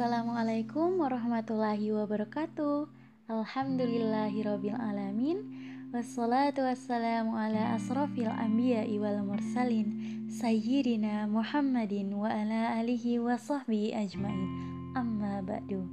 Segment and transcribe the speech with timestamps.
[0.00, 2.88] Assalamualaikum warahmatullahi wabarakatuh.
[3.28, 5.44] Alhamdulillahirabbil alamin
[5.92, 9.92] Wassalatu wassalamu ala asrafil anbiya wal mursalin
[10.24, 14.48] Sayyidina Muhammadin wa ala alihi wa sahbihi ajmain.
[14.96, 15.84] Amma ba'du.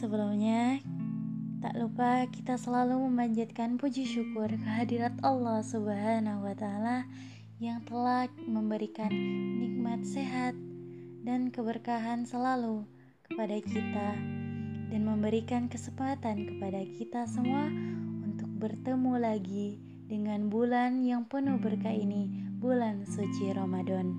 [0.00, 0.80] Sebelumnya
[1.60, 7.04] Tak lupa kita selalu memanjatkan puji syukur kehadirat Allah Subhanahu wa taala
[7.60, 9.12] yang telah memberikan
[9.60, 10.55] nikmat sehat
[11.26, 12.86] dan keberkahan selalu
[13.26, 14.14] kepada kita
[14.86, 17.66] dan memberikan kesempatan kepada kita semua
[18.22, 22.30] untuk bertemu lagi dengan bulan yang penuh berkah ini,
[22.62, 24.14] bulan suci Ramadan.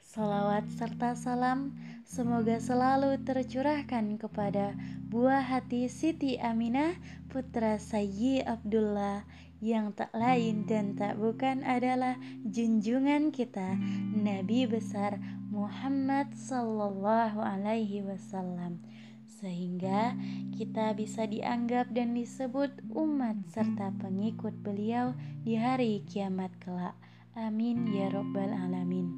[0.00, 1.76] Salawat serta salam
[2.08, 4.72] semoga selalu tercurahkan kepada
[5.12, 6.96] buah hati Siti Aminah
[7.28, 9.24] putra Sayyi Abdullah
[9.60, 12.16] yang tak lain dan tak bukan adalah
[12.48, 13.76] junjungan kita
[14.16, 15.16] Nabi besar
[15.52, 18.80] Muhammad sallallahu alaihi wasallam
[19.28, 20.16] sehingga
[20.56, 25.12] kita bisa dianggap dan disebut umat serta pengikut beliau
[25.44, 26.96] di hari kiamat kelak.
[27.36, 29.12] Amin ya robbal alamin.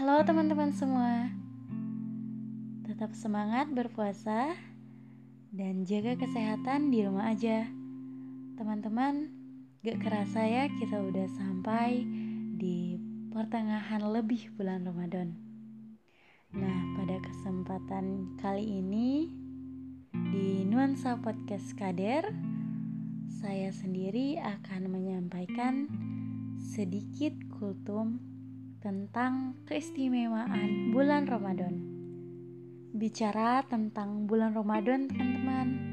[0.00, 1.28] Halo teman-teman semua.
[2.88, 4.56] Tetap semangat berpuasa
[5.52, 7.68] dan jaga kesehatan di rumah aja.
[8.56, 9.28] Teman-teman,
[9.84, 12.08] gak kerasa ya kita udah sampai
[12.56, 15.32] di pertengahan lebih bulan Ramadan.
[16.52, 19.32] Nah, pada kesempatan kali ini
[20.12, 22.28] di Nuansa Podcast Kader,
[23.40, 25.88] saya sendiri akan menyampaikan
[26.60, 28.20] sedikit kultum
[28.84, 31.80] tentang keistimewaan bulan Ramadan.
[32.92, 35.92] Bicara tentang bulan Ramadan, teman-teman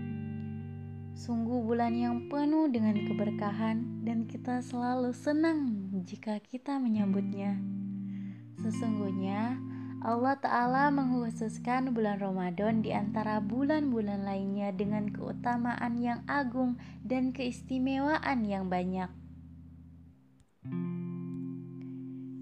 [1.20, 7.59] Sungguh bulan yang penuh dengan keberkahan dan kita selalu senang jika kita menyambutnya.
[8.61, 9.59] Sesungguhnya
[10.05, 18.45] Allah Ta'ala mengkhususkan bulan Ramadan di antara bulan-bulan lainnya dengan keutamaan yang agung dan keistimewaan
[18.45, 19.09] yang banyak.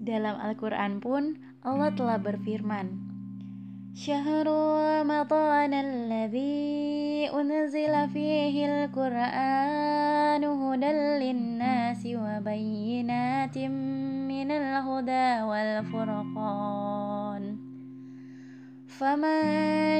[0.03, 3.13] Dalam Al-Quran pun Allah telah berfirman,
[3.93, 10.91] شهر رمضان الذي أنزل فيه القرآن هدى
[11.21, 12.01] للناس
[13.56, 16.88] من الهدى والفرقان.
[18.88, 19.42] فمن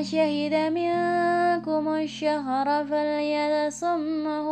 [0.03, 4.49] شهد منكم الشهر فليصمه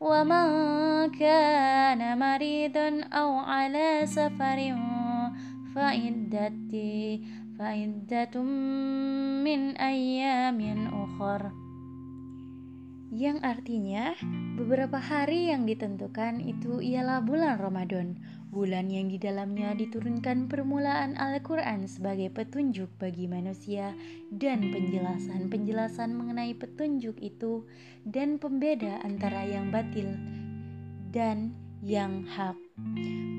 [0.00, 0.46] ومن
[1.10, 4.76] كان مريضا أو على سفر
[5.74, 6.72] فعدة
[7.58, 8.42] فعدة
[9.42, 11.61] من أيام أخر.
[13.12, 14.16] Yang artinya
[14.56, 18.16] beberapa hari yang ditentukan itu ialah bulan Ramadan,
[18.48, 23.92] bulan yang di dalamnya diturunkan permulaan Al-Quran sebagai petunjuk bagi manusia
[24.32, 27.68] dan penjelasan-penjelasan mengenai petunjuk itu
[28.08, 30.08] dan pembeda antara yang batil
[31.12, 32.54] dan yang hak.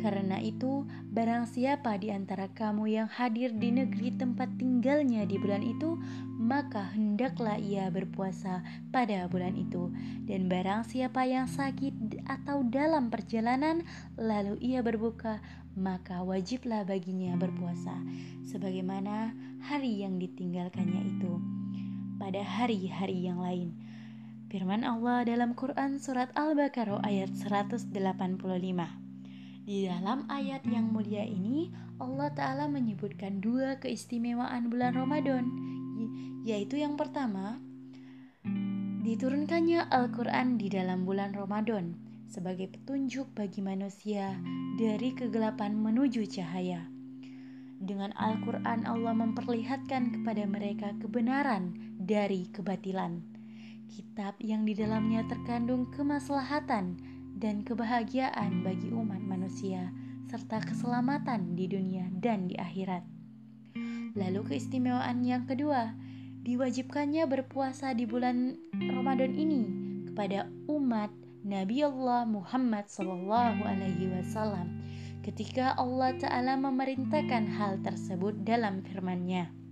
[0.03, 0.83] Karena itu,
[1.15, 5.95] barang siapa di antara kamu yang hadir di negeri tempat tinggalnya di bulan itu,
[6.35, 8.59] maka hendaklah ia berpuasa
[8.91, 9.87] pada bulan itu.
[10.27, 13.87] Dan barang siapa yang sakit atau dalam perjalanan,
[14.19, 15.39] lalu ia berbuka,
[15.79, 17.95] maka wajiblah baginya berpuasa,
[18.43, 19.31] sebagaimana
[19.63, 21.39] hari yang ditinggalkannya itu
[22.19, 23.82] pada hari-hari yang lain.
[24.53, 27.89] Firman Allah dalam Quran Surat Al-Baqarah ayat 185
[29.65, 35.49] Di dalam ayat yang mulia ini Allah Ta'ala menyebutkan dua keistimewaan bulan Ramadan
[36.45, 37.57] Yaitu yang pertama
[39.01, 41.97] Diturunkannya Al-Quran di dalam bulan Ramadan
[42.29, 44.37] Sebagai petunjuk bagi manusia
[44.77, 46.85] dari kegelapan menuju cahaya.
[47.81, 53.32] Dengan Al-Quran Allah memperlihatkan kepada mereka kebenaran dari kebatilan
[53.93, 56.97] kitab yang di dalamnya terkandung kemaslahatan
[57.37, 59.93] dan kebahagiaan bagi umat manusia
[60.33, 63.05] serta keselamatan di dunia dan di akhirat.
[64.17, 65.93] Lalu keistimewaan yang kedua,
[66.41, 69.63] diwajibkannya berpuasa di bulan Ramadan ini
[70.09, 71.13] kepada umat
[71.45, 74.81] Nabi Allah Muhammad Sallallahu Alaihi Wasallam
[75.23, 79.62] ketika Allah Ta'ala memerintahkan hal tersebut dalam firman-Nya.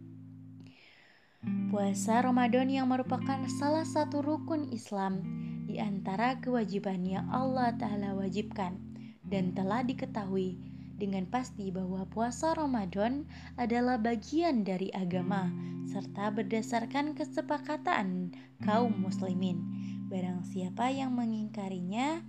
[1.42, 5.26] Puasa Ramadan yang merupakan salah satu rukun Islam
[5.66, 8.78] di antara kewajibannya Allah Ta'ala wajibkan
[9.26, 10.62] dan telah diketahui
[11.02, 13.26] dengan pasti bahwa puasa Ramadan
[13.58, 15.50] adalah bagian dari agama
[15.90, 19.66] serta berdasarkan kesepakatan kaum muslimin.
[20.14, 22.22] Barang siapa yang mengingkarinya,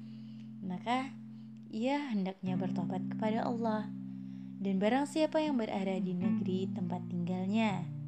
[0.64, 1.12] maka
[1.68, 3.92] ia hendaknya bertobat kepada Allah.
[4.56, 8.01] Dan barang siapa yang berada di negeri tempat tinggalnya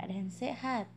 [0.00, 0.88] keadaan sehat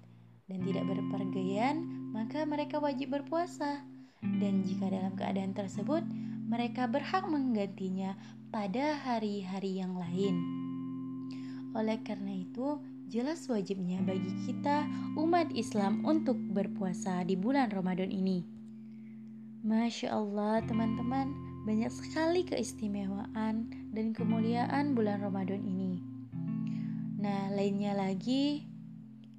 [0.47, 1.83] dan tidak berpergian,
[2.15, 3.83] maka mereka wajib berpuasa.
[4.23, 6.07] Dan jika dalam keadaan tersebut
[6.47, 8.15] mereka berhak menggantinya
[8.47, 10.39] pada hari-hari yang lain.
[11.75, 12.79] Oleh karena itu,
[13.11, 14.87] jelas wajibnya bagi kita
[15.19, 18.47] umat Islam untuk berpuasa di bulan Ramadan ini.
[19.67, 21.35] Masya Allah teman-teman,
[21.67, 25.99] banyak sekali keistimewaan dan kemuliaan bulan Ramadan ini.
[27.23, 28.67] Nah, lainnya lagi,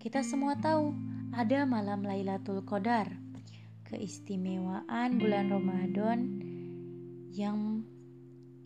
[0.05, 0.93] kita semua tahu
[1.33, 3.09] ada malam Lailatul Qadar.
[3.89, 6.45] Keistimewaan bulan Ramadan
[7.33, 7.81] yang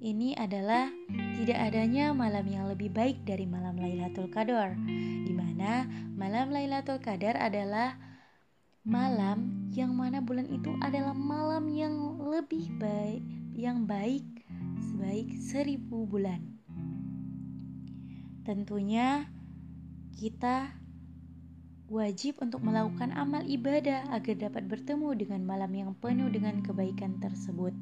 [0.03, 0.91] ini adalah
[1.39, 5.87] tidak adanya malam yang lebih baik dari malam Lailatul Qadar, di mana
[6.19, 7.95] malam Lailatul Qadar adalah
[8.83, 13.23] malam yang mana bulan itu adalah malam yang lebih baik,
[13.55, 14.27] yang baik
[14.91, 16.43] sebaik seribu bulan.
[18.43, 19.31] Tentunya
[20.19, 20.88] kita
[21.89, 27.73] wajib untuk melakukan amal ibadah agar dapat bertemu dengan malam yang penuh dengan kebaikan tersebut.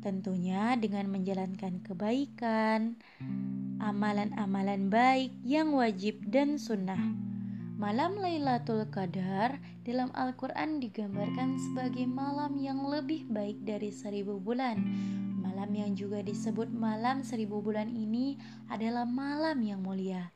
[0.00, 2.96] Tentunya dengan menjalankan kebaikan,
[3.76, 7.00] amalan-amalan baik yang wajib dan sunnah.
[7.78, 14.82] Malam Lailatul Qadar dalam Al-Quran digambarkan sebagai malam yang lebih baik dari seribu bulan.
[15.38, 18.34] Malam yang juga disebut malam seribu bulan ini
[18.66, 20.34] adalah malam yang mulia.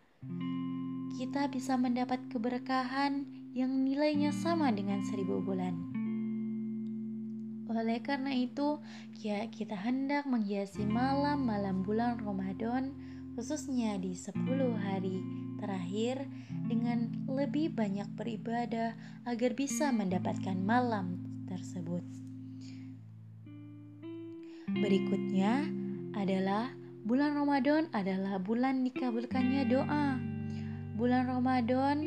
[1.23, 3.23] Kita bisa mendapat keberkahan
[3.55, 5.71] yang nilainya sama dengan seribu bulan.
[7.71, 8.83] Oleh karena itu,
[9.23, 12.91] ya kita hendak menghiasi malam-malam bulan Ramadan
[13.39, 14.35] khususnya di 10
[14.75, 15.23] hari
[15.63, 16.27] terakhir
[16.67, 22.03] dengan lebih banyak beribadah agar bisa mendapatkan malam tersebut.
[24.75, 25.71] Berikutnya
[26.19, 26.75] adalah
[27.07, 30.32] bulan Ramadan adalah bulan dikabulkannya doa.
[31.03, 31.99] Bulan Ramadan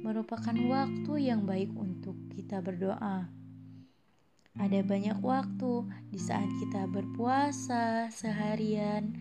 [0.00, 3.28] merupakan waktu yang baik untuk kita berdoa
[4.56, 9.12] ada banyak waktu di saat kita berpuasa seharian,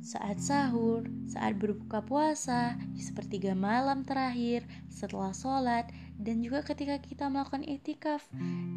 [0.00, 7.28] saat sahur, saat berbuka puasa, di sepertiga malam terakhir, setelah sholat, dan juga ketika kita
[7.28, 8.24] melakukan itikaf,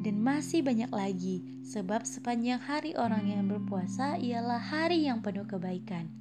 [0.04, 6.12] dan masih banyak lagi, sebab sepanjang hari orang yang berpuasa ialah hari yang penuh kebaikan.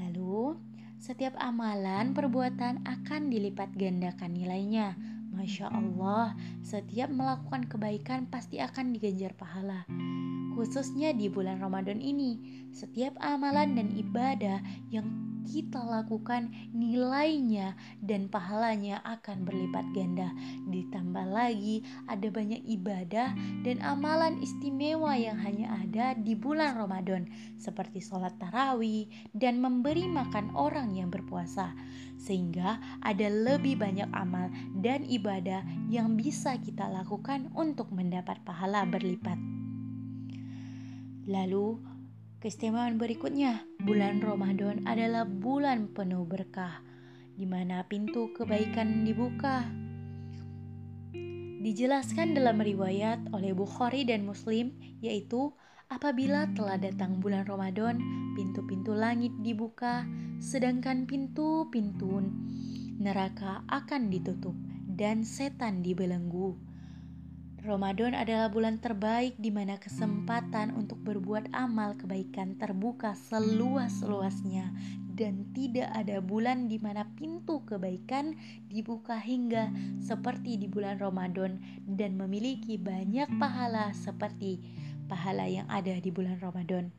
[0.00, 0.56] Lalu,
[0.96, 4.96] setiap amalan perbuatan akan dilipat gandakan nilainya
[5.36, 6.32] Masya Allah,
[6.64, 9.84] setiap melakukan kebaikan pasti akan diganjar pahala.
[10.56, 12.40] Khususnya di bulan Ramadan ini,
[12.72, 15.04] setiap amalan dan ibadah yang
[15.46, 20.34] kita lakukan nilainya dan pahalanya akan berlipat ganda.
[20.66, 23.32] Ditambah lagi ada banyak ibadah
[23.62, 30.52] dan amalan istimewa yang hanya ada di bulan Ramadan seperti sholat tarawih dan memberi makan
[30.58, 31.72] orang yang berpuasa.
[32.18, 34.50] Sehingga ada lebih banyak amal
[34.82, 39.38] dan ibadah yang bisa kita lakukan untuk mendapat pahala berlipat.
[41.26, 41.95] Lalu
[42.36, 46.84] Keistimewaan berikutnya, bulan Ramadan adalah bulan penuh berkah,
[47.32, 49.64] di mana pintu kebaikan dibuka.
[51.64, 55.48] Dijelaskan dalam riwayat oleh Bukhari dan Muslim, yaitu
[55.88, 58.04] apabila telah datang bulan Ramadan,
[58.36, 60.04] pintu-pintu langit dibuka,
[60.36, 62.20] sedangkan pintu-pintu
[63.00, 64.52] neraka akan ditutup
[64.92, 66.52] dan setan dibelenggu.
[67.66, 74.70] Ramadan adalah bulan terbaik di mana kesempatan untuk berbuat amal kebaikan terbuka seluas-luasnya
[75.18, 78.38] dan tidak ada bulan di mana pintu kebaikan
[78.70, 81.58] dibuka hingga seperti di bulan Ramadan
[81.90, 84.62] dan memiliki banyak pahala seperti
[85.10, 86.94] pahala yang ada di bulan Ramadan.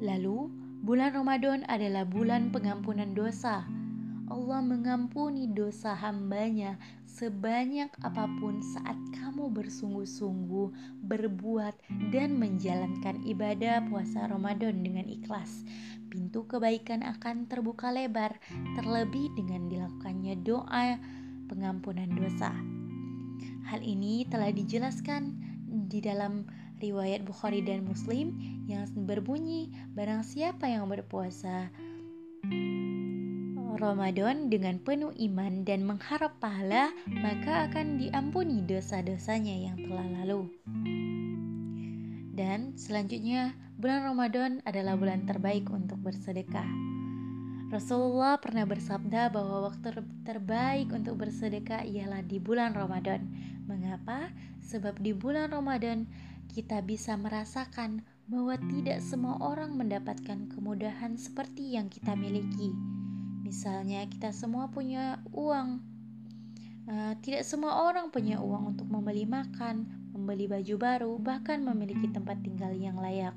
[0.00, 0.48] Lalu,
[0.80, 3.68] bulan Ramadan adalah bulan pengampunan dosa
[4.32, 10.72] Allah mengampuni dosa hambanya sebanyak apa pun saat kamu bersungguh-sungguh
[11.04, 11.76] berbuat
[12.08, 15.68] dan menjalankan ibadah puasa Ramadan dengan ikhlas.
[16.08, 18.40] Pintu kebaikan akan terbuka lebar,
[18.72, 20.96] terlebih dengan dilakukannya doa
[21.52, 22.56] pengampunan dosa.
[23.68, 25.36] Hal ini telah dijelaskan
[25.92, 26.48] di dalam
[26.80, 28.32] riwayat Bukhari dan Muslim
[28.64, 31.68] yang berbunyi barang siapa yang berpuasa
[33.78, 40.52] Ramadan dengan penuh iman dan mengharap pahala, maka akan diampuni dosa-dosanya yang telah lalu.
[42.32, 46.68] Dan selanjutnya, bulan Ramadan adalah bulan terbaik untuk bersedekah.
[47.72, 53.32] Rasulullah pernah bersabda bahwa waktu terbaik untuk bersedekah ialah di bulan Ramadan.
[53.64, 54.28] Mengapa?
[54.60, 56.04] Sebab di bulan Ramadan
[56.52, 62.91] kita bisa merasakan bahwa tidak semua orang mendapatkan kemudahan seperti yang kita miliki.
[63.52, 65.84] Misalnya, kita semua punya uang.
[66.88, 69.84] Uh, tidak semua orang punya uang untuk membeli makan,
[70.16, 73.36] membeli baju baru, bahkan memiliki tempat tinggal yang layak.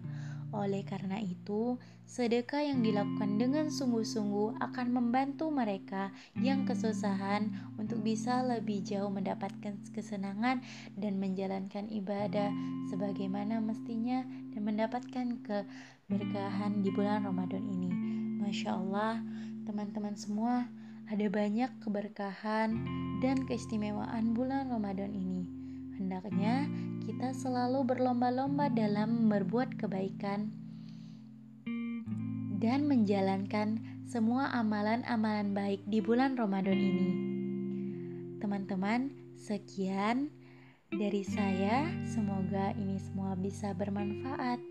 [0.55, 1.75] Oleh karena itu,
[2.07, 9.75] sedekah yang dilakukan dengan sungguh-sungguh akan membantu mereka yang kesusahan untuk bisa lebih jauh mendapatkan
[9.91, 10.63] kesenangan
[10.95, 12.55] dan menjalankan ibadah
[12.87, 14.23] sebagaimana mestinya
[14.55, 18.24] dan mendapatkan keberkahan di bulan Ramadan ini.
[18.45, 19.25] Masya Allah,
[19.65, 20.69] teman-teman semua,
[21.09, 22.77] ada banyak keberkahan
[23.17, 25.49] dan keistimewaan bulan Ramadan ini.
[25.97, 26.69] Hendaknya
[27.01, 30.53] kita selalu berlomba-lomba dalam berbuat kebaikan
[32.61, 37.09] dan menjalankan semua amalan-amalan baik di bulan Ramadan ini.
[38.37, 39.09] Teman-teman,
[39.41, 40.29] sekian
[40.93, 41.89] dari saya.
[42.05, 44.61] Semoga ini semua bisa bermanfaat.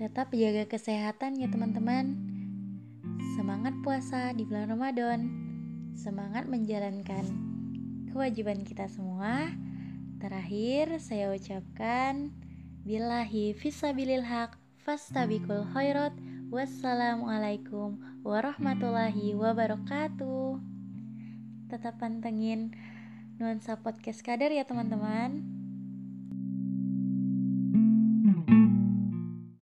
[0.00, 2.16] Tetap jaga kesehatan ya teman-teman.
[3.36, 5.28] Semangat puasa di bulan Ramadan.
[5.92, 7.28] Semangat menjalankan
[8.08, 9.52] kewajiban kita semua.
[10.16, 12.32] Terakhir, saya ucapkan
[12.80, 16.16] billahi fisabilil haq fastabikul khairat.
[16.48, 20.64] Wassalamualaikum warahmatullahi wabarakatuh.
[21.68, 22.72] Tetap pantengin
[23.36, 25.44] nuansa podcast kader ya teman-teman.